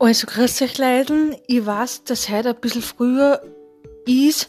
[0.00, 1.34] Also, grüß euch Leiden.
[1.48, 3.42] Ich weiß, dass heute ein bisschen früher
[4.06, 4.46] ist,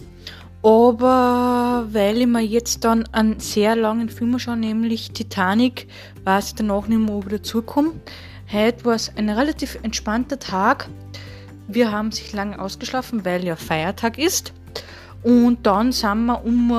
[0.62, 5.88] aber weil ich mir jetzt dann einen sehr langen Film schaue, nämlich Titanic,
[6.24, 7.94] weiß ich danach nicht mehr, ob ich dazukomme.
[8.52, 10.88] Heute war es ein relativ entspannter Tag.
[11.68, 14.54] Wir haben sich lange ausgeschlafen, weil ja Feiertag ist.
[15.24, 16.72] Und dann sind wir um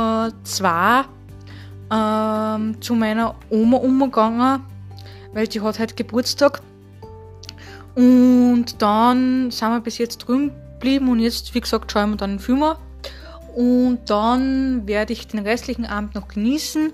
[0.44, 1.02] zwei
[1.92, 4.62] ähm, zu meiner Oma umgegangen,
[5.32, 6.62] weil die hat heute Geburtstag.
[7.94, 12.32] Und dann sind wir bis jetzt drüben geblieben und jetzt, wie gesagt, schauen wir dann
[12.32, 12.76] den Film an.
[13.54, 16.92] Und dann werde ich den restlichen Abend noch genießen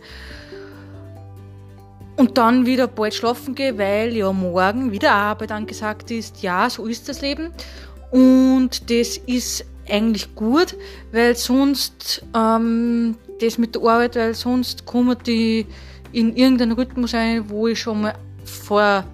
[2.17, 6.43] und dann wieder bald schlafen gehen, weil ja morgen wieder Arbeit angesagt ist.
[6.43, 7.53] Ja, so ist das Leben.
[8.11, 10.77] Und das ist eigentlich gut,
[11.13, 15.67] weil sonst ähm, das mit der Arbeit, weil sonst kommen die
[16.13, 19.05] in irgendeinen Rhythmus ein, wo ich schon mal vor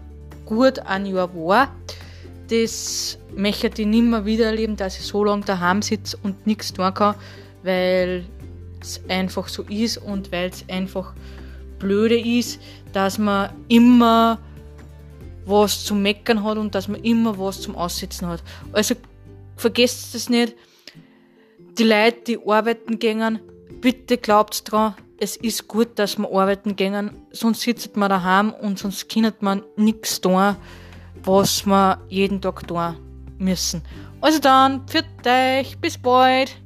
[0.53, 1.75] gut ein Jahr war.
[2.49, 6.73] Das möchte ich nicht mehr wieder erleben, dass ich so lange daheim sitze und nichts
[6.73, 7.15] tun kann,
[7.63, 8.25] weil
[8.81, 11.15] es einfach so ist und weil es einfach
[11.79, 12.61] blöde ist,
[12.93, 14.39] dass man immer
[15.47, 18.43] was zum Meckern hat und dass man immer was zum Aussitzen hat.
[18.73, 18.95] Also
[19.57, 20.55] vergesst es nicht,
[21.79, 23.41] die Leute, die arbeiten gehen,
[23.81, 28.81] bitte glaubt dran, es ist gut, dass wir arbeiten gehen, sonst sitzt man daheim und
[28.81, 30.57] sonst kann man nichts tun,
[31.23, 32.97] was wir jeden Tag tun
[33.39, 33.83] müssen.
[34.21, 36.62] Also dann, für euch, bis bald!